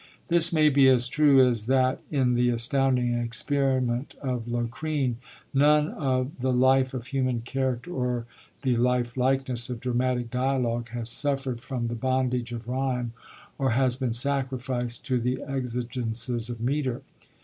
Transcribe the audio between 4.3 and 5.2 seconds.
Locrine,